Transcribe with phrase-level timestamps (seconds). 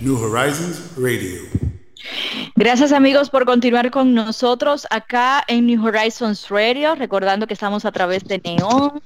[0.00, 1.42] New Horizons Radio.
[2.56, 7.92] Gracias amigos por continuar con nosotros acá en New Horizons Radio, recordando que estamos a
[7.92, 9.02] través de Neon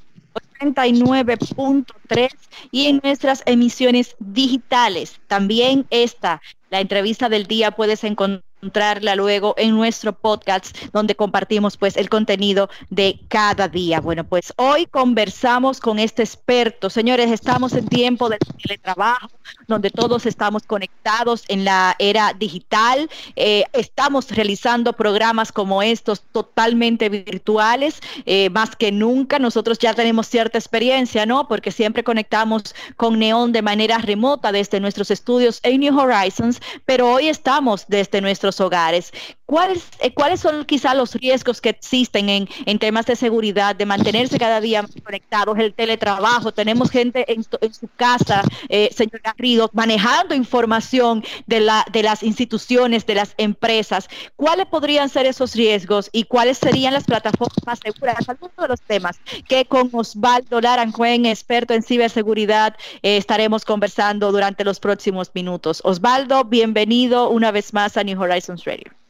[0.61, 2.29] 89.3
[2.71, 5.21] y en nuestras emisiones digitales.
[5.27, 11.77] También esta, la entrevista del día, puedes encontrar encontrarla luego en nuestro podcast donde compartimos
[11.77, 14.01] pues el contenido de cada día.
[14.01, 16.89] Bueno, pues hoy conversamos con este experto.
[16.89, 19.29] Señores, estamos en tiempo de teletrabajo,
[19.69, 23.11] donde todos estamos conectados en la era digital.
[23.37, 29.39] Eh, estamos realizando programas como estos totalmente virtuales, eh, más que nunca.
[29.39, 31.49] Nosotros ya tenemos cierta experiencia, ¿no?
[31.49, 37.13] Porque siempre conectamos con Neon de manera remota desde nuestros estudios en New Horizons, pero
[37.13, 39.13] hoy estamos desde nuestros hogares.
[39.47, 44.39] ¿Cuáles, eh, ¿Cuáles son quizá los riesgos que existen en, temas de seguridad, de mantenerse
[44.39, 46.53] cada día conectados, el teletrabajo?
[46.53, 52.23] Tenemos gente en, en su casa, eh, señor Garrido, manejando información de, la, de las
[52.23, 54.09] instituciones, de las empresas.
[54.37, 58.27] ¿Cuáles podrían ser esos riesgos y cuáles serían las plataformas más seguras?
[58.27, 64.65] Algunos de los temas que con Osvaldo Laranjuen, experto en ciberseguridad, eh, estaremos conversando durante
[64.65, 65.83] los próximos minutos.
[65.85, 69.04] Osvaldo, bienvenido una vez más a New Horizons Radio.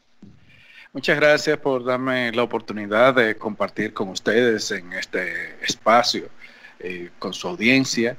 [0.95, 6.29] Muchas gracias por darme la oportunidad de compartir con ustedes en este espacio,
[6.79, 8.17] eh, con su audiencia.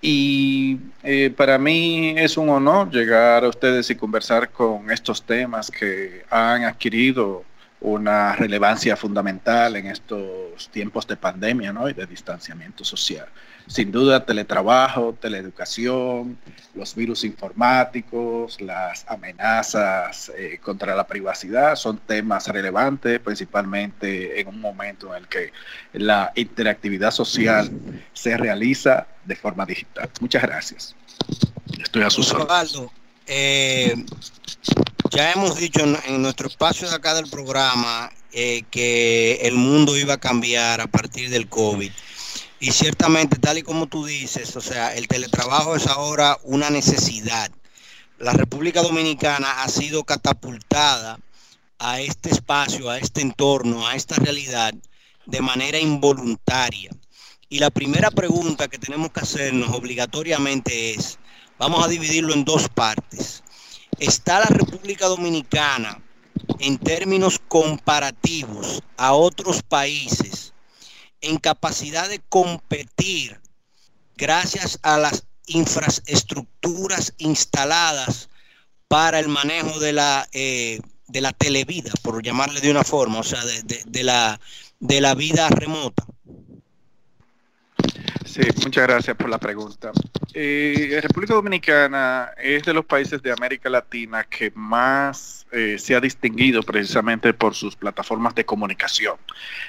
[0.00, 5.70] Y eh, para mí es un honor llegar a ustedes y conversar con estos temas
[5.70, 7.44] que han adquirido
[7.86, 11.88] una relevancia fundamental en estos tiempos de pandemia ¿no?
[11.88, 13.26] y de distanciamiento social.
[13.68, 16.36] Sin duda, teletrabajo, teleeducación,
[16.74, 24.60] los virus informáticos, las amenazas eh, contra la privacidad son temas relevantes, principalmente en un
[24.60, 25.52] momento en el que
[25.92, 27.70] la interactividad social
[28.12, 30.10] se realiza de forma digital.
[30.20, 30.96] Muchas gracias.
[31.80, 32.90] Estoy a sus órdenes.
[33.26, 33.94] Eh,
[35.10, 40.14] ya hemos dicho en, nuestro espacio de acá del programa eh, que el mundo iba
[40.14, 41.90] a cambiar a partir del COVID.
[42.60, 47.50] Y ciertamente, tal y como tú dices, o sea, el teletrabajo es ahora una necesidad.
[48.18, 51.18] La República Dominicana ha sido catapultada
[51.78, 54.72] a este espacio, a este entorno, a esta realidad
[55.26, 56.90] de manera involuntaria.
[57.48, 61.18] Y la primera pregunta que tenemos que hacernos obligatoriamente es,
[61.58, 63.42] vamos a dividirlo en dos partes.
[63.98, 66.02] ¿Está la República Dominicana
[66.58, 70.52] en términos comparativos a otros países
[71.20, 73.40] en capacidad de competir
[74.16, 78.28] gracias a las infraestructuras instaladas
[78.88, 83.24] para el manejo de la, eh, de la televida, por llamarle de una forma, o
[83.24, 84.40] sea, de, la,
[84.80, 86.06] de la vida remota.
[88.36, 89.92] Sí, muchas gracias por la pregunta.
[90.34, 96.00] Eh, República Dominicana es de los países de América Latina que más eh, se ha
[96.00, 99.16] distinguido precisamente por sus plataformas de comunicación.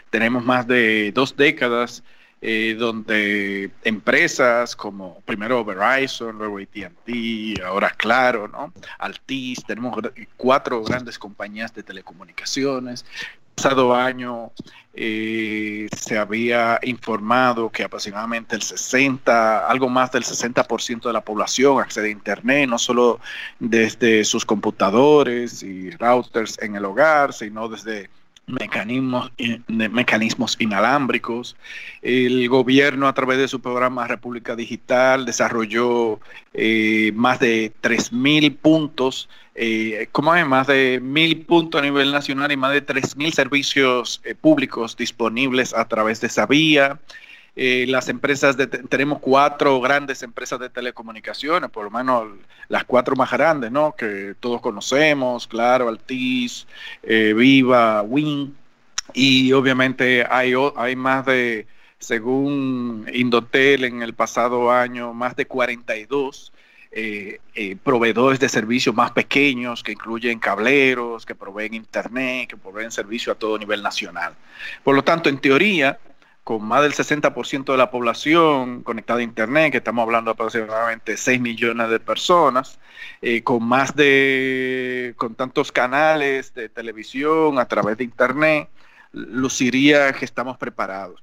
[0.10, 2.04] Tenemos más de dos décadas
[2.42, 8.74] eh, donde empresas como primero Verizon, luego AT&T, ahora Claro, ¿no?
[9.00, 9.98] Altis, tenemos
[10.36, 13.06] cuatro grandes compañías de telecomunicaciones
[13.58, 14.52] pasado año
[15.00, 21.80] eh, se había informado que aproximadamente el 60, algo más del 60% de la población
[21.80, 23.20] accede a Internet, no solo
[23.60, 28.10] desde sus computadores y routers en el hogar, sino desde
[28.48, 29.32] mecanismos,
[29.68, 31.56] mecanismos inalámbricos.
[32.02, 36.20] El gobierno a través de su programa República Digital desarrolló
[36.54, 40.08] eh, más de 3.000 puntos, eh,
[40.46, 45.74] más de 1.000 puntos a nivel nacional y más de 3.000 servicios eh, públicos disponibles
[45.74, 47.00] a través de esa vía.
[47.60, 52.28] Eh, las empresas, de, tenemos cuatro grandes empresas de telecomunicaciones, por lo menos
[52.70, 53.96] las cuatro más grandes, ¿no?
[53.96, 56.68] Que todos conocemos, claro, Altis,
[57.02, 58.56] eh, Viva, Win,
[59.16, 61.66] y obviamente hay, hay más de,
[61.98, 66.54] según Indotel en el pasado año, más de 42
[66.92, 67.40] eh,
[67.84, 73.36] proveedores de servicios más pequeños que incluyen cableros, que proveen internet, que proveen servicio a
[73.36, 74.36] todo nivel nacional.
[74.84, 75.98] Por lo tanto, en teoría,
[76.48, 81.42] con más del 60% de la población conectada a Internet, que estamos hablando aproximadamente 6
[81.42, 82.80] millones de personas,
[83.22, 88.70] eh, con más de, con tantos canales de televisión a través de Internet,
[89.12, 91.22] luciría que estamos preparados.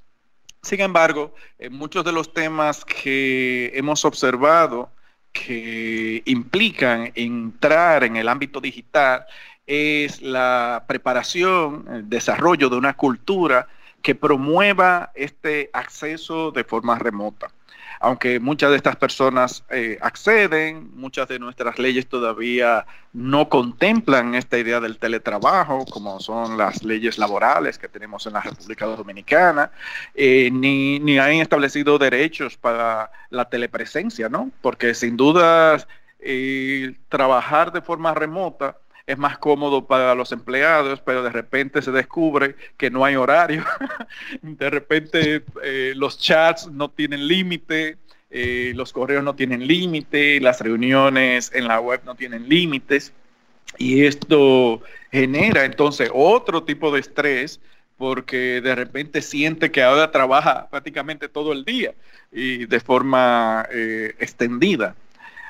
[0.60, 4.90] Sin embargo, en muchos de los temas que hemos observado
[5.32, 9.24] que implican entrar en el ámbito digital
[9.66, 13.68] es la preparación, el desarrollo de una cultura
[14.04, 17.50] que promueva este acceso de forma remota.
[18.00, 22.84] Aunque muchas de estas personas eh, acceden, muchas de nuestras leyes todavía
[23.14, 28.42] no contemplan esta idea del teletrabajo, como son las leyes laborales que tenemos en la
[28.42, 29.70] República Dominicana,
[30.14, 34.50] eh, ni, ni han establecido derechos para la telepresencia, ¿no?
[34.60, 35.78] Porque sin duda
[37.08, 42.56] trabajar de forma remota es más cómodo para los empleados, pero de repente se descubre
[42.76, 43.64] que no hay horario,
[44.42, 47.98] de repente eh, los chats no tienen límite,
[48.30, 53.12] eh, los correos no tienen límite, las reuniones en la web no tienen límites,
[53.78, 57.60] y esto genera entonces otro tipo de estrés
[57.96, 61.94] porque de repente siente que ahora trabaja prácticamente todo el día
[62.32, 64.96] y de forma eh, extendida.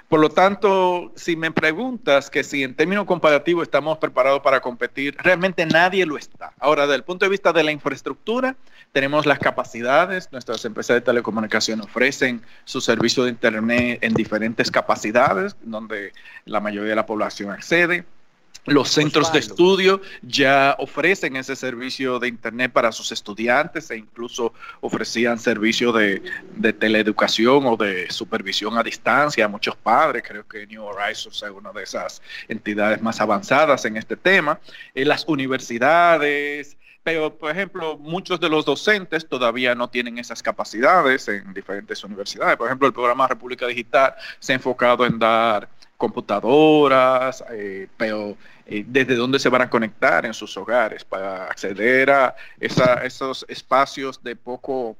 [0.08, 5.16] Por lo tanto, si me preguntas que si en términos comparativos estamos preparados para competir,
[5.18, 6.52] realmente nadie lo está.
[6.58, 8.54] Ahora, desde el punto de vista de la infraestructura,
[8.92, 15.56] tenemos las capacidades, nuestras empresas de telecomunicación ofrecen su servicio de Internet en diferentes capacidades,
[15.62, 16.12] donde
[16.44, 18.04] la mayoría de la población accede.
[18.66, 24.54] Los centros de estudio ya ofrecen ese servicio de Internet para sus estudiantes e incluso
[24.80, 26.22] ofrecían servicio de,
[26.78, 30.22] teleeducación o de supervisión a distancia a muchos padres.
[30.26, 34.58] Creo que New Horizons es una de esas entidades más avanzadas en este tema.
[34.94, 41.28] En las universidades, pero por ejemplo, muchos de los docentes todavía no tienen esas capacidades
[41.28, 42.56] en diferentes universidades.
[42.56, 48.36] Por ejemplo, el programa República Digital se ha enfocado en dar computadoras, eh, pero
[48.66, 54.22] eh, desde dónde se van a conectar en sus hogares para acceder a esos espacios
[54.22, 54.96] de poco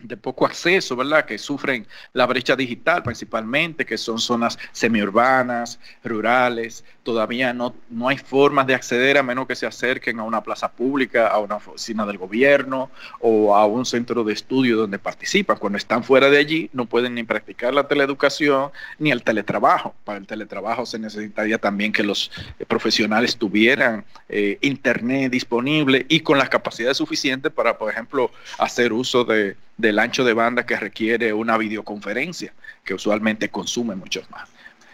[0.00, 1.24] de poco acceso, ¿verdad?
[1.24, 6.84] Que sufren la brecha digital principalmente, que son zonas semiurbanas, rurales.
[7.02, 10.70] Todavía no, no hay formas de acceder a menos que se acerquen a una plaza
[10.70, 12.90] pública, a una oficina del gobierno
[13.20, 15.56] o a un centro de estudio donde participan.
[15.56, 19.96] Cuando están fuera de allí no pueden ni practicar la teleeducación ni el teletrabajo.
[20.04, 22.30] Para el teletrabajo se necesitaría también que los
[22.68, 29.24] profesionales tuvieran eh, internet disponible y con las capacidades suficientes para, por ejemplo, hacer uso
[29.24, 29.56] de
[29.88, 32.52] del ancho de banda que requiere una videoconferencia,
[32.84, 34.46] que usualmente consume muchos más.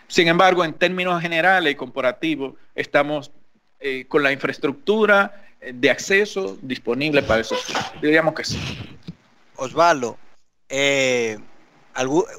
[0.06, 3.32] Sin embargo, en términos generales y comparativos, estamos
[3.80, 7.58] eh, con la infraestructura eh, de acceso disponible para esos
[8.00, 8.58] Diríamos que sí.
[9.56, 10.16] Osvaldo,
[10.68, 11.38] eh,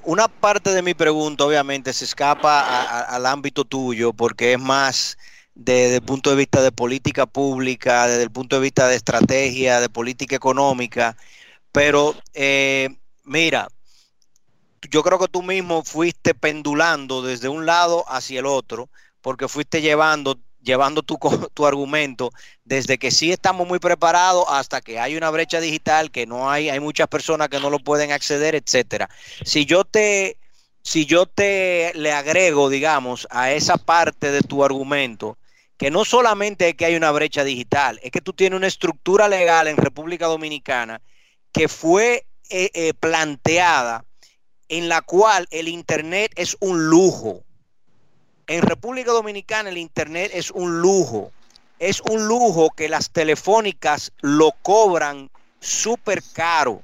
[0.06, 5.18] una parte de mi pregunta obviamente se escapa al ámbito tuyo porque es más
[5.56, 9.82] desde el punto de vista de política pública, desde el punto de vista de estrategia,
[9.82, 11.18] de política económica.
[11.76, 12.88] Pero eh,
[13.26, 13.68] mira,
[14.90, 18.88] yo creo que tú mismo fuiste pendulando desde un lado hacia el otro,
[19.20, 21.20] porque fuiste llevando, llevando tu,
[21.54, 22.32] tu argumento
[22.64, 26.70] desde que sí estamos muy preparados hasta que hay una brecha digital, que no hay,
[26.70, 29.10] hay muchas personas que no lo pueden acceder, etcétera.
[29.44, 30.38] Si yo te,
[30.82, 35.38] si yo te le agrego, digamos, a esa parte de tu argumento,
[35.76, 39.28] que no solamente es que hay una brecha digital, es que tú tienes una estructura
[39.28, 41.02] legal en República Dominicana
[41.56, 44.04] que fue eh, eh, planteada
[44.68, 47.44] en la cual el Internet es un lujo.
[48.48, 51.32] En República Dominicana el Internet es un lujo.
[51.80, 55.32] Es un lujo que las telefónicas lo cobran
[55.62, 56.82] súper caro.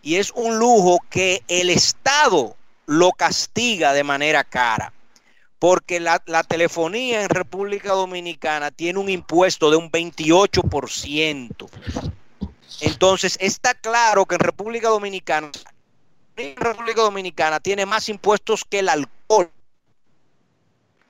[0.00, 4.94] Y es un lujo que el Estado lo castiga de manera cara.
[5.58, 11.68] Porque la, la telefonía en República Dominicana tiene un impuesto de un 28%.
[12.84, 15.50] Entonces, está claro que en República Dominicana,
[16.36, 19.50] en República Dominicana tiene más impuestos que el alcohol.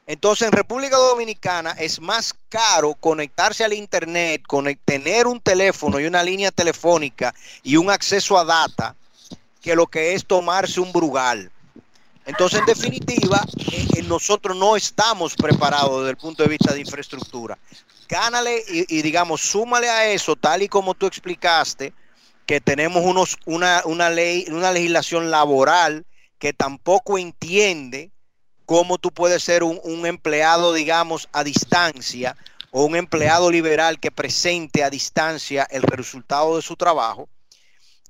[0.07, 4.43] Entonces, en República Dominicana es más caro conectarse al Internet,
[4.85, 8.95] tener un teléfono y una línea telefónica y un acceso a data
[9.61, 11.51] que lo que es tomarse un brugal.
[12.27, 16.81] Entonces, en definitiva, eh, eh, nosotros no estamos preparados desde el punto de vista de
[16.81, 17.59] infraestructura
[18.09, 21.93] gánale y, digamos, súmale a eso, tal y como tú explicaste,
[22.47, 26.05] que tenemos unos, una, una ley, una legislación laboral
[26.39, 28.11] que tampoco entiende
[28.67, 32.37] cómo tú puedes ser un, un, empleado, digamos, a distancia
[32.71, 37.29] o un empleado liberal que presente a distancia el resultado de su trabajo.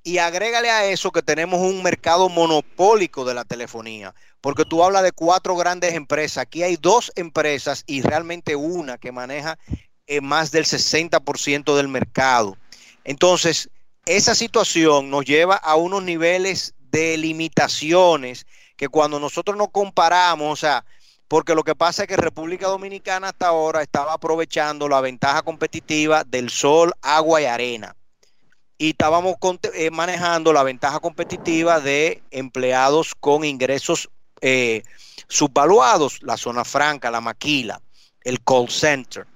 [0.07, 5.03] Y agrégale a eso que tenemos un mercado monopólico de la telefonía, porque tú hablas
[5.03, 6.43] de cuatro grandes empresas.
[6.43, 9.59] Aquí hay dos empresas y realmente una que maneja
[10.07, 12.59] eh, más del 60% del mercado.
[13.05, 13.71] Entonces,
[14.05, 18.47] esa situación nos lleva a unos niveles de limitaciones
[18.77, 20.85] que cuando nosotros nos comparamos, o sea,
[21.29, 26.25] porque lo que pasa es que República Dominicana hasta ahora estaba aprovechando la ventaja competitiva
[26.25, 27.97] del sol, agua y arena
[28.85, 29.37] y estábamos
[29.73, 34.11] eh, manejando la ventaja competitiva de empleados con ingresos
[34.43, 34.83] eh,
[35.27, 37.81] subvaluados, la zona franca, la maquila,
[38.25, 39.27] el call center.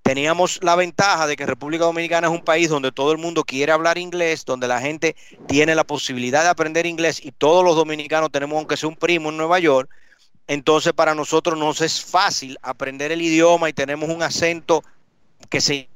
[0.00, 3.70] Teníamos la ventaja de que República Dominicana es un país donde todo el mundo quiere
[3.70, 5.14] hablar inglés, donde la gente
[5.46, 9.28] tiene la posibilidad de aprender inglés y todos los dominicanos tenemos, aunque sea un primo
[9.28, 9.90] en Nueva York,
[10.46, 14.82] entonces para nosotros nos es fácil aprender el idioma y tenemos un acento
[15.50, 15.90] que se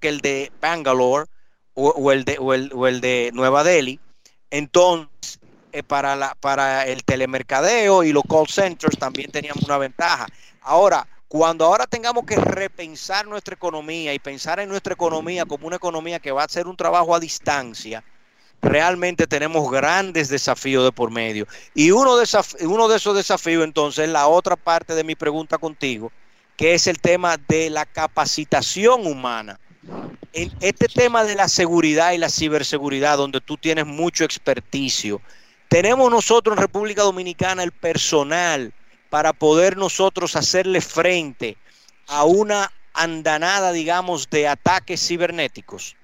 [0.00, 1.26] que el de Bangalore,
[1.74, 3.98] o, el de, o, el, de Nueva Delhi.
[4.50, 5.40] Entonces,
[5.72, 10.26] eh, para, la, para el telemercadeo y los call centers también teníamos una ventaja.
[10.60, 15.76] Ahora, cuando ahora tengamos que repensar nuestra economía y pensar en nuestra economía como una
[15.76, 18.04] economía que va a ser un trabajo a distancia,
[18.60, 21.46] realmente tenemos grandes desafíos de por medio.
[21.74, 22.26] Y uno de,
[22.66, 26.12] uno de esos desafíos, entonces, la otra parte de mi pregunta contigo,
[26.54, 29.58] que es el tema de la capacitación humana
[30.32, 35.20] en este tema de la seguridad y la ciberseguridad, donde tú tienes mucho experticio,
[35.68, 38.72] tenemos nosotros en República Dominicana el personal
[39.10, 41.56] para poder nosotros hacerle frente
[42.08, 45.96] a una andanada, digamos, de ataques cibernéticos.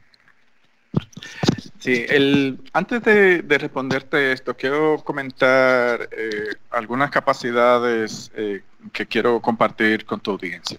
[1.78, 10.04] Sí, el, antes de, responderte esto, quiero comentar eh, algunas capacidades eh, que quiero compartir
[10.04, 10.78] con tu audiencia.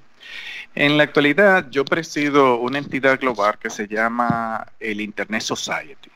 [0.76, 6.10] En la actualidad, yo presido una entidad global que se llama el Internet Society.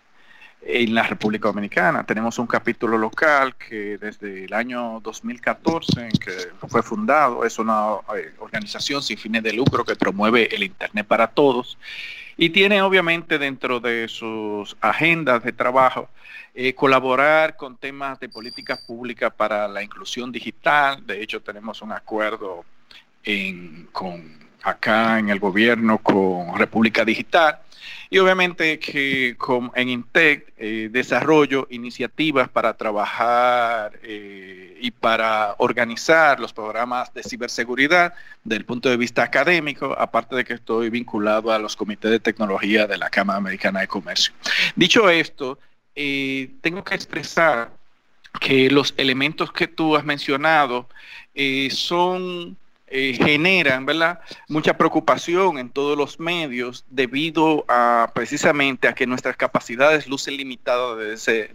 [0.66, 6.32] En la República Dominicana tenemos un capítulo local que desde el año 2014, en que
[6.70, 11.28] fue fundado, es una eh, organización sin fines de lucro que promueve el Internet para
[11.28, 11.78] todos
[12.38, 16.08] y tiene obviamente dentro de sus agendas de trabajo
[16.56, 21.06] eh, colaborar con temas de políticas públicas para la inclusión digital.
[21.06, 22.64] De hecho, tenemos un acuerdo
[23.92, 27.60] con acá en el gobierno con República Digital
[28.10, 36.40] y obviamente que con, en Intec eh, desarrollo iniciativas para trabajar eh, y para organizar
[36.40, 38.14] los programas de ciberseguridad
[38.44, 42.20] desde el punto de vista académico, aparte de que estoy vinculado a los comités de
[42.20, 44.32] tecnología de la Cámara Americana de Comercio.
[44.76, 45.58] Dicho esto,
[45.96, 47.72] eh, tengo que expresar
[48.40, 50.88] que los elementos que tú has mencionado
[51.72, 52.58] son
[52.96, 53.88] eh, generan
[54.48, 61.00] mucha preocupación en todos los medios debido a precisamente a que nuestras capacidades lucen limitadas
[61.00, 61.50] desde,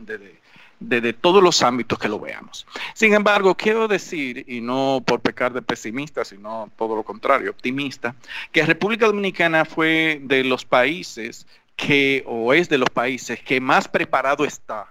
[0.81, 2.67] desde, todos los ámbitos que lo veamos.
[2.93, 8.17] Sin embargo, quiero decir, y no por pecar de pesimista, sino todo lo contrario, optimista,
[8.51, 13.87] que República Dominicana fue de los países que, o es de los países que más
[13.87, 14.89] preparado está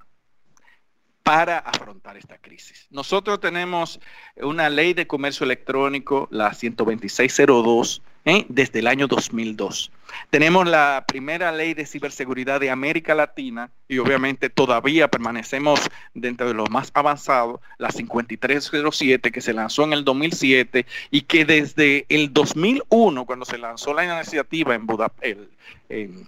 [1.28, 2.88] para afrontar esta crisis.
[2.90, 4.00] Nosotros tenemos
[4.38, 8.46] una ley de comercio electrónico, la 12602, ¿eh?
[8.48, 9.92] desde el año 2002.
[10.30, 15.82] Tenemos la primera ley de ciberseguridad de América Latina y obviamente todavía permanecemos
[16.14, 21.44] dentro de lo más avanzado, la 5307 que se lanzó en el 2007 y que
[21.44, 25.50] desde el 2001, cuando se lanzó la iniciativa en,
[25.90, 26.26] en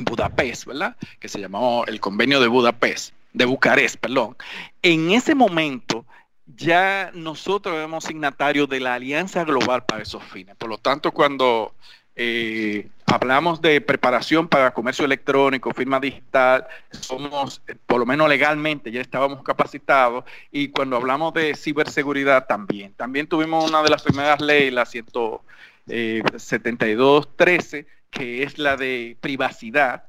[0.00, 0.96] Budapest, ¿verdad?
[1.20, 4.36] Que se llamó el convenio de Budapest de Bucarest, perdón.
[4.80, 6.06] En ese momento
[6.46, 10.56] ya nosotros éramos signatarios de la Alianza Global para esos fines.
[10.56, 11.74] Por lo tanto, cuando
[12.16, 19.00] eh, hablamos de preparación para comercio electrónico, firma digital, somos, por lo menos legalmente, ya
[19.00, 20.24] estábamos capacitados.
[20.52, 22.94] Y cuando hablamos de ciberseguridad también.
[22.94, 30.04] También tuvimos una de las primeras leyes, la 172.13, eh, que es la de privacidad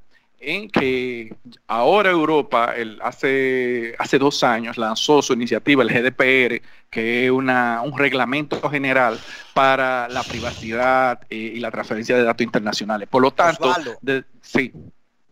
[0.46, 1.36] en que
[1.68, 7.82] ahora Europa el, hace, hace dos años lanzó su iniciativa, el GDPR, que es una,
[7.82, 9.20] un reglamento general
[9.56, 13.10] para la privacidad eh, y la transferencia de datos internacionales.
[13.10, 13.74] Por lo tanto,
[14.42, 14.72] sí.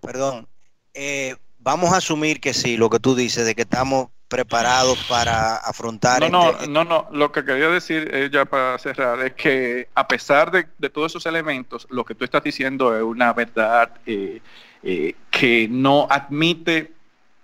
[0.02, 0.48] Perdón,
[0.96, 5.58] eh, vamos a asumir que sí, lo que tú dices, de que estamos preparados para
[5.58, 6.22] afrontar.
[6.22, 9.90] No, no, este no, no, lo que quería decir eh, ya para cerrar es que
[9.94, 13.92] a pesar de, de, todos esos elementos, lo que tú estás diciendo es una verdad.
[14.06, 14.42] Eh,
[14.86, 16.92] eh, que no admite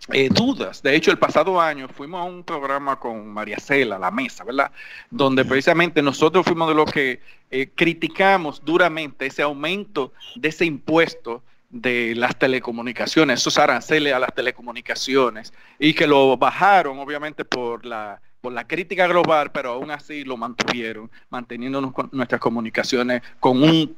[0.09, 0.83] eh, dudas.
[0.83, 4.71] De hecho, el pasado año fuimos a un programa con María Cela, la mesa, ¿verdad?
[5.09, 11.41] Donde precisamente nosotros fuimos de los que eh, criticamos duramente ese aumento de ese impuesto
[11.69, 18.19] de las telecomunicaciones, esos aranceles a las telecomunicaciones, y que lo bajaron obviamente por la,
[18.41, 23.95] por la crítica global, pero aún así lo mantuvieron, manteniendo nuestras comunicaciones con un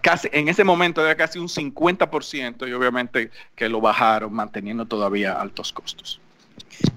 [0.00, 5.34] casi en ese momento era casi un 50% y obviamente que lo bajaron manteniendo todavía
[5.34, 6.20] altos costos.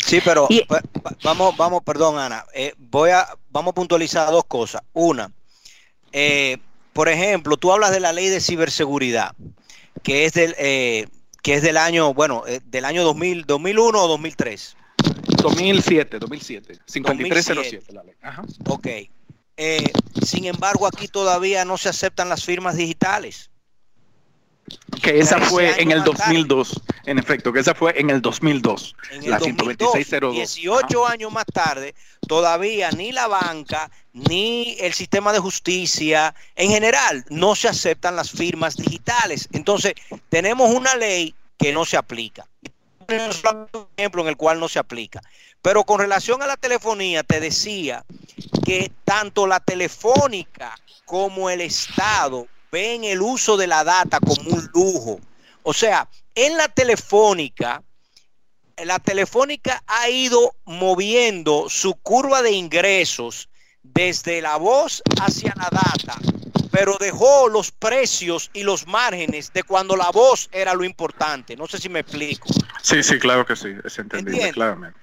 [0.03, 0.47] Sí, pero
[1.23, 4.81] vamos, vamos, perdón, Ana, eh, voy a, vamos a puntualizar dos cosas.
[4.93, 5.31] Una,
[6.11, 6.57] eh,
[6.93, 9.33] por ejemplo, tú hablas de la ley de ciberseguridad,
[10.03, 11.07] que es del, eh,
[11.43, 14.77] que es del año, bueno, del año 2000, 2001 o 2003.
[15.41, 18.15] 2007, 2007, 5307 la ley.
[18.21, 18.43] Ajá.
[18.67, 18.87] Ok.
[20.23, 23.50] sin embargo, aquí todavía no se aceptan las firmas digitales.
[25.01, 29.31] Que esa fue en el 2002, en efecto, que esa fue en el 2002, en
[29.31, 30.33] la 12602.
[30.35, 31.95] 18 años más tarde,
[32.27, 38.29] todavía ni la banca, ni el sistema de justicia, en general, no se aceptan las
[38.31, 39.49] firmas digitales.
[39.53, 39.93] Entonces,
[40.29, 42.47] tenemos una ley que no se aplica.
[43.07, 45.21] Un ejemplo en el cual no se aplica.
[45.61, 48.03] Pero con relación a la telefonía, te decía
[48.65, 50.75] que tanto la telefónica
[51.05, 55.19] como el Estado ven el uso de la data como un lujo.
[55.63, 57.83] O sea, en la telefónica,
[58.77, 63.49] la telefónica ha ido moviendo su curva de ingresos
[63.83, 66.17] desde la voz hacia la data,
[66.71, 71.55] pero dejó los precios y los márgenes de cuando la voz era lo importante.
[71.55, 72.47] No sé si me explico.
[72.81, 74.99] Sí, sí, claro que sí, es entendible claramente.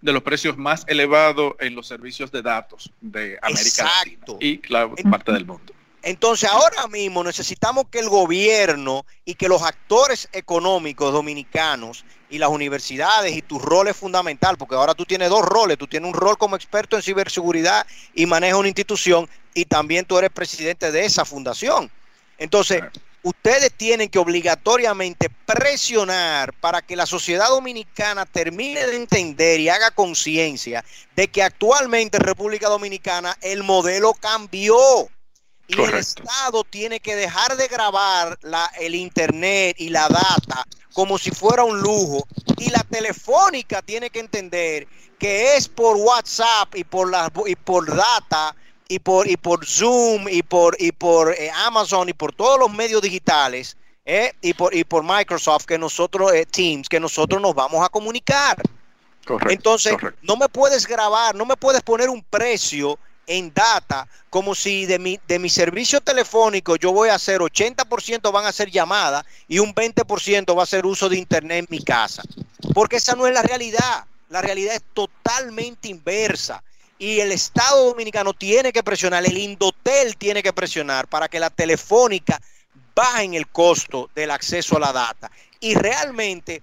[0.00, 4.94] De los precios más elevados en los servicios de datos de América Latina y claro,
[5.10, 5.72] parte del mundo.
[6.02, 12.50] Entonces ahora mismo necesitamos que el gobierno y que los actores económicos dominicanos y las
[12.50, 16.14] universidades y tu rol es fundamental, porque ahora tú tienes dos roles, tú tienes un
[16.14, 21.04] rol como experto en ciberseguridad y manejas una institución y también tú eres presidente de
[21.04, 21.88] esa fundación.
[22.36, 22.82] Entonces,
[23.22, 29.92] ustedes tienen que obligatoriamente presionar para que la sociedad dominicana termine de entender y haga
[29.92, 34.76] conciencia de que actualmente en República Dominicana el modelo cambió.
[35.68, 41.18] Y el Estado tiene que dejar de grabar la, el Internet y la data como
[41.18, 42.26] si fuera un lujo.
[42.58, 44.86] Y la telefónica tiene que entender
[45.18, 48.54] que es por WhatsApp y por, la, y por data
[48.88, 52.70] y por, y por Zoom y por, y por eh, Amazon y por todos los
[52.70, 57.54] medios digitales eh, y, por, y por Microsoft que nosotros, eh, Teams, que nosotros nos
[57.54, 58.60] vamos a comunicar.
[59.48, 64.86] Entonces, no me puedes grabar, no me puedes poner un precio en data como si
[64.86, 69.24] de mi, de mi servicio telefónico yo voy a hacer 80% van a ser llamadas
[69.48, 72.22] y un 20% va a ser uso de internet en mi casa.
[72.74, 74.04] Porque esa no es la realidad.
[74.30, 76.62] La realidad es totalmente inversa.
[76.98, 81.50] Y el Estado Dominicano tiene que presionar, el Indotel tiene que presionar para que la
[81.50, 82.40] telefónica
[82.94, 85.30] baje en el costo del acceso a la data.
[85.60, 86.62] Y realmente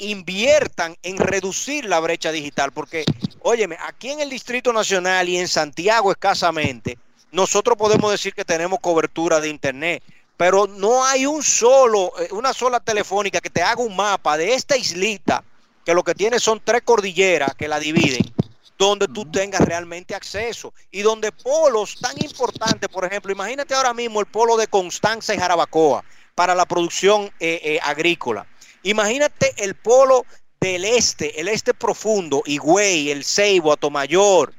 [0.00, 3.04] inviertan en reducir la brecha digital, porque,
[3.40, 6.98] óyeme, aquí en el Distrito Nacional y en Santiago escasamente,
[7.32, 10.02] nosotros podemos decir que tenemos cobertura de Internet,
[10.36, 14.54] pero no hay un solo, eh, una sola telefónica que te haga un mapa de
[14.54, 15.44] esta islita,
[15.84, 18.32] que lo que tiene son tres cordilleras que la dividen,
[18.78, 24.20] donde tú tengas realmente acceso y donde polos tan importantes, por ejemplo, imagínate ahora mismo
[24.20, 26.02] el polo de Constanza y Jarabacoa
[26.34, 28.46] para la producción eh, eh, agrícola
[28.82, 30.24] Imagínate el polo
[30.60, 34.52] del este, el este profundo, Higüey, el Ceibo, Atomayor,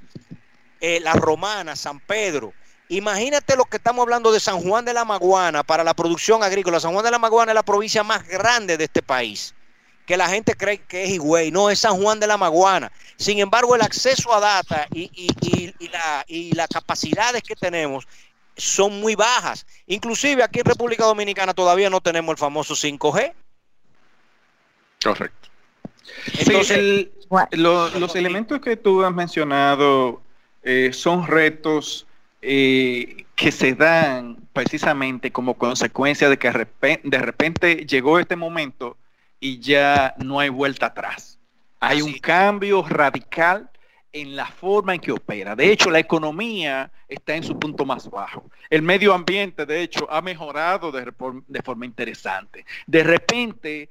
[0.79, 2.53] eh, la Romana, San Pedro.
[2.89, 6.79] Imagínate lo que estamos hablando de San Juan de la Maguana para la producción agrícola.
[6.79, 9.55] San Juan de la Maguana es la provincia más grande de este país.
[10.05, 12.91] Que la gente cree que es Higüey, no es San Juan de la Maguana.
[13.15, 15.09] Sin embargo, el acceso a data y,
[16.27, 18.07] y las capacidades que tenemos
[18.57, 19.65] son muy bajas.
[19.87, 23.33] Inclusive aquí en República Dominicana todavía no tenemos el famoso 5G.
[25.03, 25.49] Correcto.
[26.37, 27.07] Entonces,
[27.51, 30.21] los elementos que tú has mencionado
[30.63, 32.05] eh, son retos
[32.41, 36.51] eh, que se dan precisamente como consecuencia de que
[37.03, 38.97] de repente llegó este momento
[39.39, 41.39] y ya no hay vuelta atrás.
[41.79, 43.70] Hay un cambio radical
[44.13, 45.55] en la forma en que opera.
[45.55, 48.49] De hecho, la economía está en su punto más bajo.
[48.69, 52.65] El medio ambiente, de hecho, ha mejorado de, forma interesante.
[52.87, 53.89] De repente,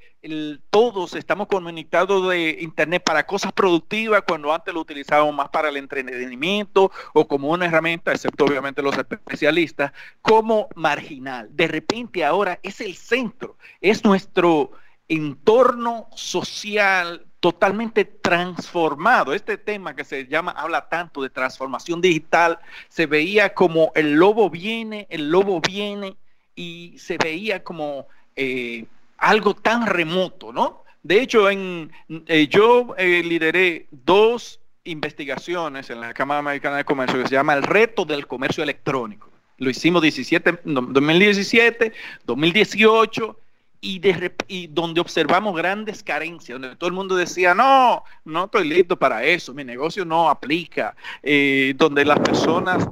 [0.70, 5.76] todos estamos conectados de Internet para cosas productivas cuando antes lo utilizábamos más para el
[5.76, 11.48] entretenimiento o como una herramienta, excepto obviamente los especialistas, como marginal.
[11.50, 14.72] De repente ahora es el centro, es nuestro
[15.08, 19.32] entorno social totalmente transformado.
[19.32, 24.50] Este tema que se llama, habla tanto de transformación digital, se veía como el lobo
[24.50, 26.16] viene, el lobo viene
[26.54, 28.84] y se veía como eh,
[29.16, 30.84] algo tan remoto, ¿no?
[31.02, 31.90] De hecho, en,
[32.26, 37.54] eh, yo eh, lideré dos investigaciones en la Cámara Americana de Comercio que se llama
[37.54, 39.30] el reto del comercio electrónico.
[39.56, 41.92] Lo hicimos 17, 2017,
[42.24, 43.36] 2018
[43.80, 48.68] y, de, y, donde observamos grandes carencias, donde todo el mundo decía, no, no estoy
[48.68, 52.88] listo para eso, mi negocio no aplica, eh, donde las personas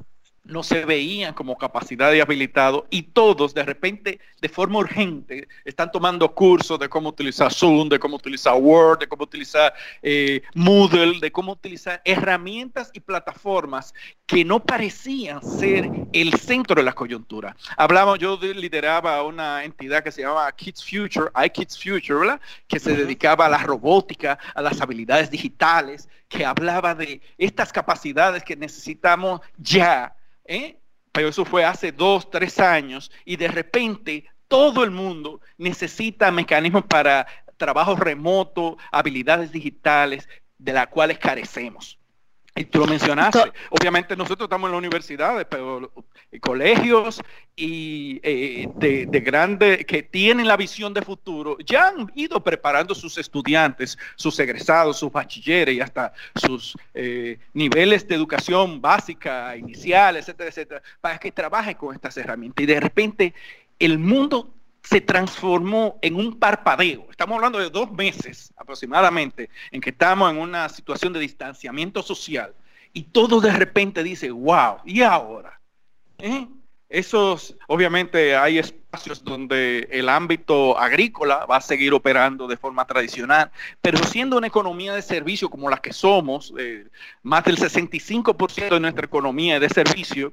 [0.49, 5.93] no se veían como capacidad de habilitado y todos de repente de forma urgente están
[5.93, 11.21] tomando cursos de cómo utilizar Zoom, de cómo utilizar Word, de cómo utilizar eh, Moodle,
[11.21, 13.95] de cómo utilizar herramientas y plataformas
[14.27, 17.55] que no parecían ser el centro de la coyuntura.
[17.77, 22.41] Hablamos, yo lideraba una entidad que se llamaba Kids Future, iKids Future, ¿verdad?
[22.67, 28.43] que se dedicaba a la robótica, a las habilidades digitales, que hablaba de estas capacidades
[28.45, 30.15] que necesitamos ya
[30.49, 30.81] ¿eh?
[31.13, 36.85] pero eso fue hace dos, tres años y de repente todo el mundo necesita mecanismos
[36.87, 41.98] para trabajo remoto, habilidades digitales, de las cuales carecemos.
[42.59, 43.53] Y tú lo mencionaste.
[43.71, 45.93] Obviamente nosotros estamos en las universidades, pero
[46.41, 47.21] colegios
[47.55, 52.95] y eh, de, de grandes que tienen la visión de futuro ya han ido preparando
[52.95, 60.17] sus estudiantes, sus egresados, sus bachilleres y hasta sus eh, niveles de educación básica, inicial,
[60.17, 62.63] etcétera, etcétera, para que trabajen con estas herramientas.
[62.63, 63.35] Y de repente
[63.79, 64.53] el mundo
[64.89, 67.09] se transformó en un parpadeo.
[67.11, 72.55] Estamos hablando de dos meses aproximadamente en que estamos en una situación de distanciamiento social
[72.95, 75.61] y todo de repente dice, wow, ¿y ahora?
[76.17, 76.47] ¿Eh?
[76.89, 83.51] Esos, obviamente hay espacios donde el ámbito agrícola va a seguir operando de forma tradicional,
[83.83, 86.87] pero siendo una economía de servicio como la que somos, eh,
[87.23, 90.33] más del 65% de nuestra economía es de servicio,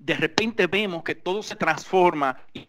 [0.00, 2.66] de repente vemos que todo se transforma y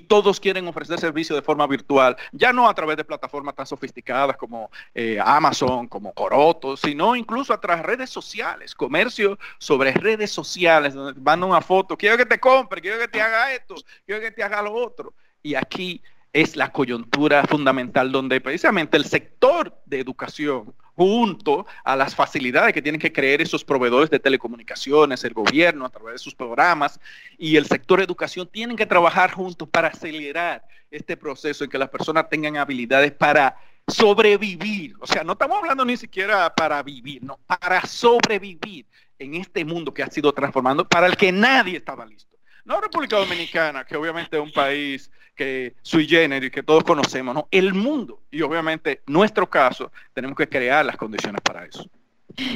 [0.00, 4.36] todos quieren ofrecer servicio de forma virtual, ya no a través de plataformas tan sofisticadas
[4.36, 10.30] como eh, Amazon, como Coroto, sino incluso a través de redes sociales, comercio sobre redes
[10.30, 14.20] sociales, donde mandan una foto, quiero que te compre, quiero que te haga esto, quiero
[14.20, 15.14] que te haga lo otro.
[15.42, 16.02] Y aquí
[16.34, 22.82] es la coyuntura fundamental donde precisamente el sector de educación junto a las facilidades que
[22.82, 26.98] tienen que creer esos proveedores de telecomunicaciones, el gobierno a través de sus programas
[27.38, 31.78] y el sector de educación tienen que trabajar juntos para acelerar este proceso en que
[31.78, 34.96] las personas tengan habilidades para sobrevivir.
[35.00, 38.86] O sea, no estamos hablando ni siquiera para vivir, no, para sobrevivir
[39.20, 42.33] en este mundo que ha sido transformando, para el que nadie estaba listo.
[42.64, 47.48] No República Dominicana, que obviamente es un país que sui generis, que todos conocemos, ¿no?
[47.50, 48.22] El mundo.
[48.30, 51.84] Y obviamente, nuestro caso, tenemos que crear las condiciones para eso.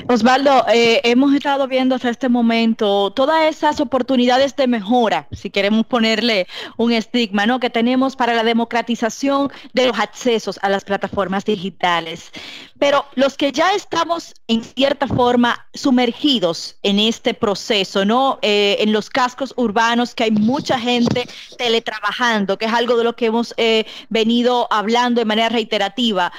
[0.09, 5.87] Osvaldo, eh, hemos estado viendo hasta este momento todas esas oportunidades de mejora, si queremos
[5.87, 7.61] ponerle un estigma, ¿no?
[7.61, 12.33] Que tenemos para la democratización de los accesos a las plataformas digitales.
[12.79, 18.38] Pero los que ya estamos en cierta forma sumergidos en este proceso, ¿no?
[18.43, 23.14] Eh, en los cascos urbanos, que hay mucha gente teletrabajando, que es algo de lo
[23.14, 26.33] que hemos eh, venido hablando de manera reiterativa.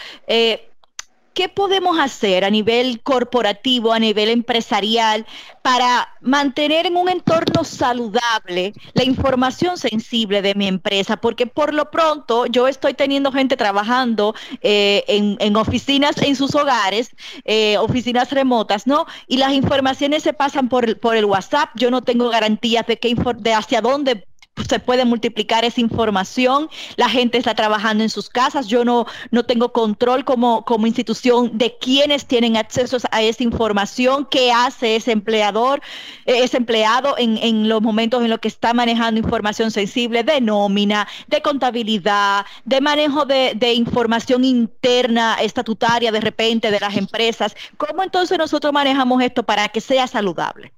[1.39, 5.25] ¿Qué podemos hacer a nivel corporativo, a nivel empresarial,
[5.61, 11.15] para mantener en un entorno saludable la información sensible de mi empresa?
[11.15, 17.11] Porque por lo pronto yo estoy teniendo gente trabajando eh, en, oficinas en sus hogares,
[17.45, 19.05] eh, oficinas remotas, ¿no?
[19.25, 21.69] Y las informaciones se pasan por, por el WhatsApp.
[21.75, 24.25] Yo no tengo garantías de, qué, de hacia dónde
[24.67, 29.43] se puede multiplicar esa información, la gente está trabajando en sus casas, yo no, no
[29.45, 35.11] tengo control como, como institución de quiénes tienen acceso a esa información, qué hace ese
[35.11, 35.81] empleador,
[36.25, 40.41] eh, ese empleado en, en los momentos en los que está manejando información sensible de
[40.41, 47.55] nómina, de contabilidad, de manejo de, de información interna, estatutaria de repente de las empresas.
[47.77, 50.73] ¿Cómo entonces nosotros manejamos esto para que sea saludable?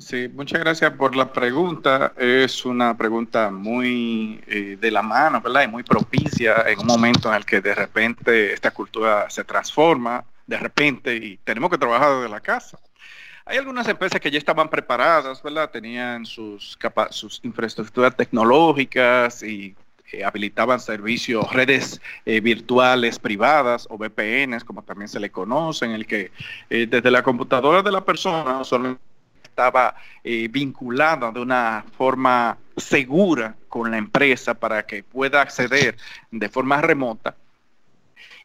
[0.00, 2.12] Sí, muchas gracias por la pregunta.
[2.16, 5.64] Es una pregunta muy eh, de la mano, ¿verdad?
[5.64, 10.24] Y muy propicia en un momento en el que de repente esta cultura se transforma,
[10.46, 12.78] de repente, y tenemos que trabajar desde la casa.
[13.44, 15.68] Hay algunas empresas que ya estaban preparadas, ¿verdad?
[15.70, 16.78] Tenían sus,
[17.10, 19.74] sus infraestructuras tecnológicas y
[20.12, 25.92] eh, habilitaban servicios, redes eh, virtuales privadas o VPNs, como también se le conoce, en
[25.92, 26.30] el que
[26.68, 28.98] desde la computadora de la persona, solo
[29.58, 35.96] estaba eh, vinculada de una forma segura con la empresa para que pueda acceder
[36.30, 37.34] de forma remota.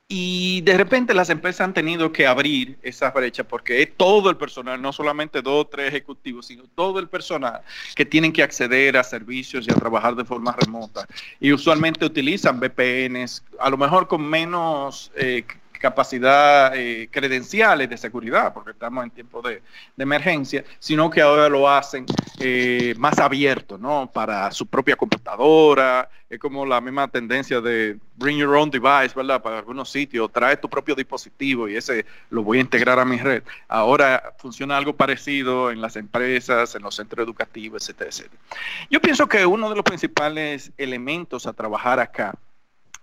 [0.08, 4.38] Y de repente las empresas han tenido que abrir esa brecha porque es todo el
[4.38, 7.62] personal, no solamente dos o tres ejecutivos, sino todo el personal
[7.96, 11.08] que tienen que acceder a servicios y a trabajar de forma remota.
[11.40, 15.46] Y usualmente utilizan VPNs, a lo mejor con menos eh,
[15.84, 19.62] capacidad eh, credenciales de seguridad, porque estamos en tiempo de,
[19.98, 22.06] emergencia, sino que ahora lo hacen
[22.40, 24.10] eh, más abierto, ¿no?
[24.10, 29.42] Para su propia computadora, es como la misma tendencia de bring your own device, ¿verdad?
[29.42, 33.18] Para algunos sitios, trae tu propio dispositivo y ese lo voy a integrar a mi
[33.18, 33.44] red.
[33.68, 38.42] Ahora funciona algo parecido en las empresas, en los centros educativos, etcétera, etcétera.
[38.90, 42.34] Yo pienso que uno de los principales elementos a trabajar acá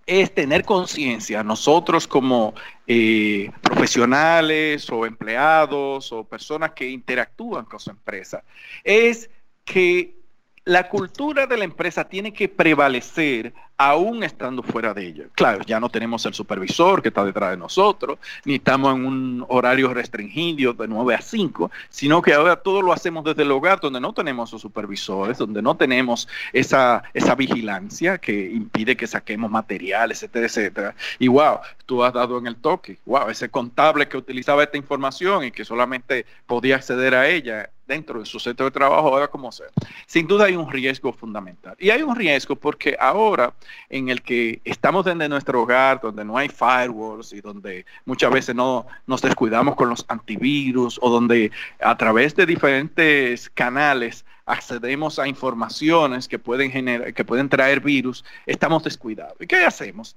[0.06, 2.54] es tener conciencia, nosotros como
[2.86, 8.42] eh, profesionales o empleados o personas que interactúan con su empresa,
[8.82, 9.30] es
[9.64, 10.16] que
[10.64, 15.24] la cultura de la empresa tiene que prevalecer aún estando fuera de ella.
[15.34, 19.46] Claro, ya no tenemos el supervisor que está detrás de nosotros, ni estamos en un
[19.48, 23.80] horario restringido de 9 a 5, sino que ahora todo lo hacemos desde el hogar
[23.80, 29.50] donde no tenemos los supervisores, donde no tenemos esa, esa vigilancia que impide que saquemos
[29.50, 30.94] materiales, etcétera, etcétera.
[31.18, 35.44] Y wow, tú has dado en el toque, wow, ese contable que utilizaba esta información
[35.44, 39.50] y que solamente podía acceder a ella dentro de su centro de trabajo, ahora como
[39.50, 39.66] sea.
[40.06, 41.74] Sin duda hay un riesgo fundamental.
[41.78, 43.52] Y hay un riesgo porque ahora
[43.88, 48.54] en el que estamos desde nuestro hogar, donde no hay firewalls y donde muchas veces
[48.54, 55.28] no nos descuidamos con los antivirus o donde a través de diferentes canales accedemos a
[55.28, 59.36] informaciones que pueden generar, que pueden traer virus, estamos descuidados.
[59.40, 60.16] ¿Y qué hacemos?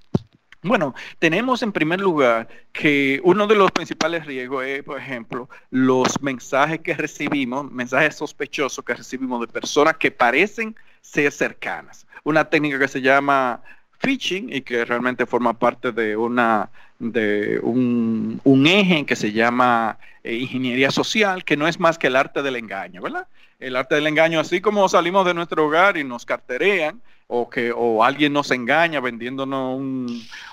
[0.64, 6.22] Bueno, tenemos en primer lugar que uno de los principales riesgos es, por ejemplo, los
[6.22, 12.08] mensajes que recibimos, mensajes sospechosos que recibimos de personas que parecen ser cercanas.
[12.24, 13.62] Una técnica que se llama
[14.00, 20.36] phishing y que realmente forma parte de una de un, eje que se llama eh,
[20.36, 23.28] ingeniería social, que no es más que el arte del engaño, ¿verdad?
[23.60, 27.02] El arte del engaño, así como salimos de nuestro hogar y nos carterean,
[27.36, 29.82] o que o alguien nos engaña vendiéndonos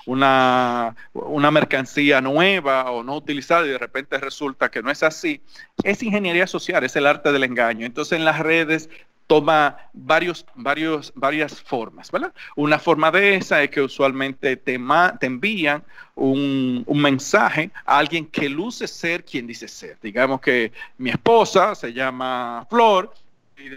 [0.07, 5.41] una, una mercancía nueva o no utilizada y de repente resulta que no es así,
[5.83, 7.85] es ingeniería social, es el arte del engaño.
[7.85, 8.89] Entonces en las redes
[9.27, 12.09] toma varios, varios, varias formas.
[12.55, 14.79] Una forma de esa es que usualmente te,
[15.19, 15.83] te envían
[16.15, 19.99] un, un, mensaje a alguien que luce ser quien dice ser.
[20.01, 23.13] Digamos que mi esposa se llama Flor
[23.55, 23.69] y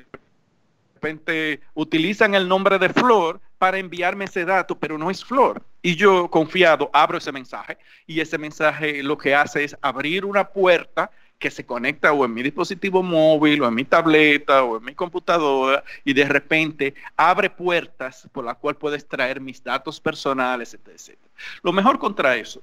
[1.05, 5.63] repente utilizan el nombre de Flor para enviarme ese dato, pero no es Flor.
[5.83, 10.49] Y yo, confiado, abro ese mensaje y ese mensaje lo que hace es abrir una
[10.49, 14.85] puerta que se conecta o en mi dispositivo móvil o en mi tableta o en
[14.85, 20.73] mi computadora y de repente abre puertas por las cuales puedes traer mis datos personales,
[20.73, 21.19] etc.
[21.63, 22.63] Lo mejor contra eso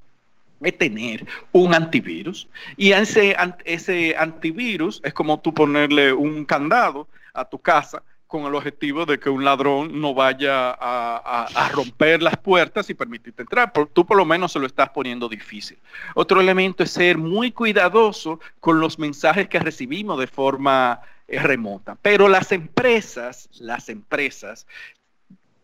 [0.60, 7.44] es tener un antivirus y ese, ese antivirus es como tú ponerle un candado a
[7.44, 12.88] tu casa con el objetivo de que un ladrón no vaya a, romper las puertas
[12.88, 13.70] y permitirte entrar.
[13.92, 15.78] tú por lo menos se lo estás poniendo difícil.
[16.14, 21.98] Otro elemento es ser muy cuidadoso con los mensajes que recibimos de forma eh, remota.
[22.00, 24.66] Pero las empresas, las empresas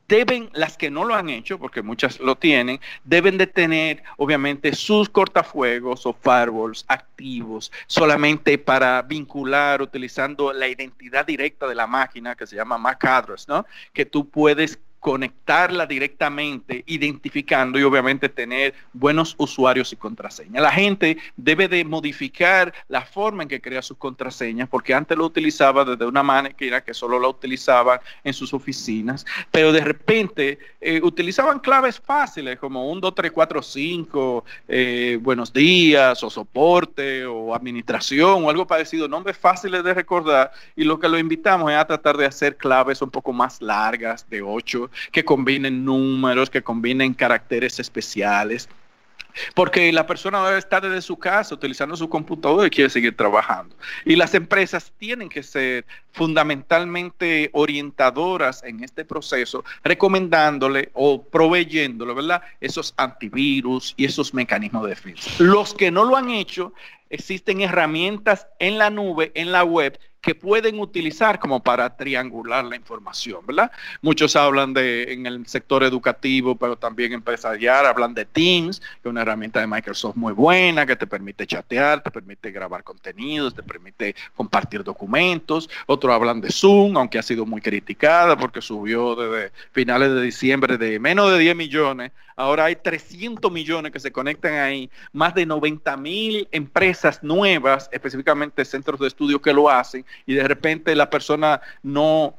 [0.08, 4.72] deben, las que no lo han hecho, porque muchas lo tienen, deben de tener obviamente
[4.74, 12.34] sus cortafuegos o firewalls activos solamente para vincular utilizando la identidad directa de la máquina
[12.34, 13.66] que se llama MAC address, ¿no?
[13.92, 20.62] Que tú puedes conectarla directamente, identificando y obviamente tener buenos usuarios y contraseñas.
[20.62, 25.24] La gente debe de modificar la forma en que crea sus contraseñas, porque antes lo
[25.24, 31.00] utilizaba desde una máquina que solo la utilizaban en sus oficinas, pero de repente eh,
[31.02, 34.44] utilizaban claves fáciles como 1, 2, 3, 4, 5,
[35.20, 40.98] buenos días o soporte o administración o algo parecido, nombres fáciles de recordar y lo
[40.98, 44.87] que lo invitamos es a tratar de hacer claves un poco más largas, de 8,
[45.12, 48.68] que combinen números, que combinen caracteres especiales.
[49.54, 53.76] Porque la persona debe estar desde su casa utilizando su computador y quiere seguir trabajando.
[54.04, 62.42] Y las empresas tienen que ser fundamentalmente orientadoras en este proceso, recomendándole o proveyéndole, ¿verdad?
[62.60, 65.30] Esos antivirus y esos mecanismos de defensa.
[65.38, 66.72] Los que no lo han hecho,
[67.10, 72.76] existen herramientas en la nube, en la web, que pueden utilizar como para triangular la
[72.76, 73.70] información, ¿verdad?
[74.02, 79.06] Muchos hablan de en el sector educativo, pero también empresarial, hablan de Teams, que es
[79.06, 83.62] una herramienta de Microsoft muy buena, que te permite chatear, te permite grabar contenidos, te
[83.62, 85.70] permite compartir documentos.
[85.86, 90.78] Otros hablan de Zoom, aunque ha sido muy criticada porque subió desde finales de diciembre
[90.78, 95.44] de menos de 10 millones ahora hay 300 millones que se conectan ahí, más de
[95.44, 101.10] 90 mil empresas nuevas, específicamente centros de estudio que lo hacen, y de repente la
[101.10, 102.34] persona no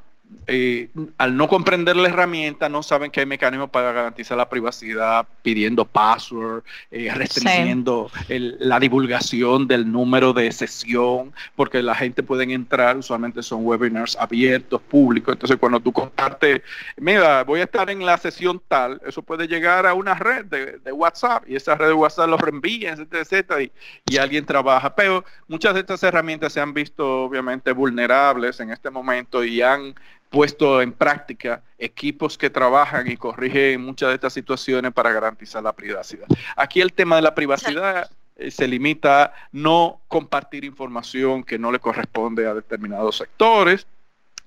[0.46, 5.28] eh, al no comprender la herramienta, no saben que hay mecanismos para garantizar la privacidad,
[5.42, 12.98] pidiendo password, eh, restringiendo la divulgación del número de sesión, porque la gente puede entrar,
[12.98, 16.62] usualmente son webinars abiertos, públicos, entonces cuando tú compartes,
[16.98, 20.92] mira, voy a estar en la sesión tal, eso puede llegar a una red de,
[20.92, 23.72] WhatsApp y esa red de WhatsApp lo reenvía, etcétera, etcétera, y,
[24.08, 28.90] y alguien trabaja, pero muchas de estas herramientas se han visto obviamente vulnerables en este
[28.90, 29.94] momento y han
[30.30, 35.74] puesto en práctica equipos que trabajan y corrigen muchas de estas situaciones para garantizar la
[35.74, 36.28] privacidad.
[36.56, 41.72] Aquí el tema de la privacidad eh, se limita a no compartir información que no
[41.72, 43.88] le corresponde a determinados sectores,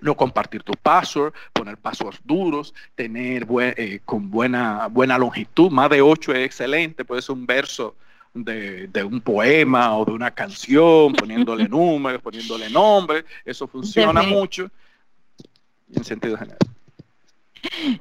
[0.00, 6.02] no compartir tu password, poner passwords duros, tener eh, con buena, buena longitud, más de
[6.02, 7.94] 8 es excelente, puede ser un verso
[8.34, 14.70] de, de, un poema o de una canción, poniéndole números, poniéndole nombre, eso funciona mucho
[15.94, 16.58] en sentido general.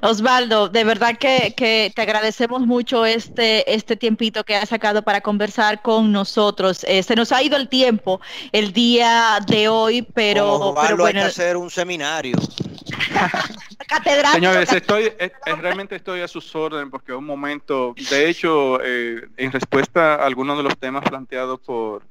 [0.00, 1.54] Osvaldo, de verdad que,
[1.94, 6.84] te agradecemos mucho este, este tiempito que has sacado para conversar con nosotros.
[6.88, 11.20] Eh, se nos ha ido el tiempo el día de hoy, pero, Osvaldo, hay que
[11.20, 12.36] hacer un seminario.
[14.32, 15.12] Señores, estoy,
[15.60, 20.56] realmente estoy a sus órdenes porque un momento, de hecho, eh, en respuesta a algunos
[20.56, 22.02] de los temas planteados por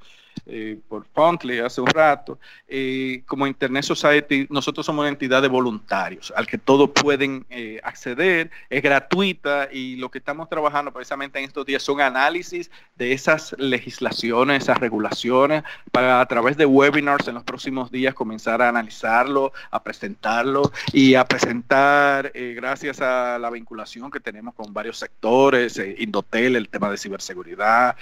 [0.46, 5.48] eh, por Fontley hace un rato, eh, como Internet Society, nosotros somos una entidad de
[5.48, 11.40] voluntarios al que todos pueden eh, acceder, es gratuita y lo que estamos trabajando precisamente
[11.40, 17.28] en estos días son análisis de esas legislaciones, esas regulaciones, para a través de webinars
[17.28, 23.50] en los próximos días comenzar a analizarlo, a presentarlo y a presentar, gracias a la
[23.50, 27.96] vinculación que tenemos con varios sectores, Indotel, el tema de ciberseguridad,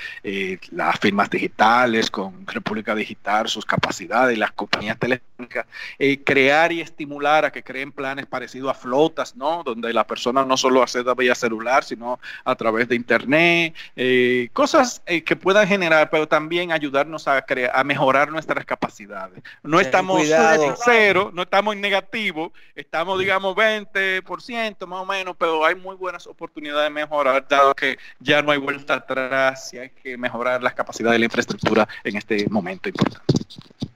[0.72, 5.66] las firmas digitales, con República Digital, sus capacidades y las compañías telefónicas,
[5.98, 9.64] eh, crear y estimular a que creen planes parecidos a flotas, ¿no?
[9.64, 15.02] Donde la persona no solo acceda vía celular, sino a través de internet, eh, cosas
[15.06, 19.42] eh, que puedan generar, pero también ayudarnos a, crear, a mejorar nuestras capacidades.
[19.64, 25.66] No estamos en cero, no estamos en negativo, estamos, digamos, 20% más o menos, pero
[25.66, 29.90] hay muy buenas oportunidades de mejorar, dado que ya no hay vuelta atrás y hay
[29.90, 33.34] que mejorar las capacidades de la infraestructura en este momento importante.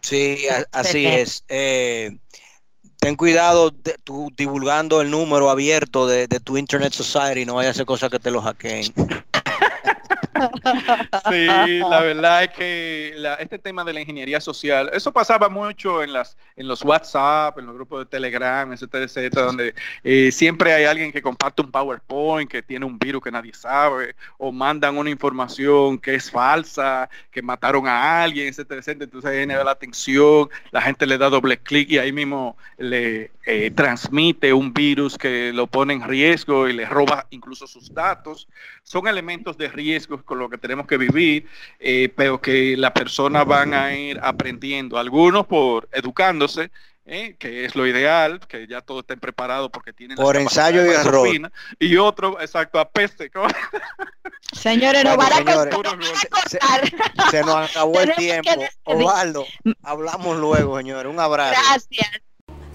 [0.01, 1.43] Sí, así es.
[1.47, 2.17] Eh,
[2.99, 7.69] ten cuidado de, tu, divulgando el número abierto de, de, tu Internet Society, no vaya
[7.69, 8.93] a ser cosa que te lo hackeen.
[11.29, 16.13] Sí, la verdad es que este tema de la ingeniería social, eso pasaba mucho en
[16.13, 20.86] las en los WhatsApp, en los grupos de Telegram, etcétera, etcétera, donde eh, siempre hay
[20.86, 25.10] alguien que comparte un PowerPoint que tiene un virus que nadie sabe, o mandan una
[25.10, 29.06] información que es falsa, que mataron a alguien, etcétera, etcétera.
[29.06, 33.71] Entonces genera la atención, la gente le da doble clic y ahí mismo le eh,
[33.71, 38.47] transmite un virus que lo pone en riesgo y le roba incluso sus datos.
[38.84, 41.48] Son elementos de riesgo con lo que tenemos que vivir,
[41.80, 46.72] eh, pero que las personas van a ir aprendiendo, algunos por educándose,
[47.06, 50.89] eh, que es lo ideal, que ya todos estén preparados porque tienen por ensayo y
[50.89, 51.28] error.
[51.78, 53.30] y otro exacto a peste
[54.54, 55.36] señores no van a
[57.30, 58.50] se, nos acabó el tiempo.
[58.86, 59.46] Osvaldo
[59.84, 61.12] hablamos luego señores.
[61.12, 61.62] Un abrazo.
[61.62, 62.10] Gracias.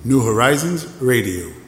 [0.04, 1.67] New Horizons Radio